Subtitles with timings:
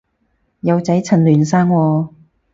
[0.61, 2.09] 有仔趁嫩生喎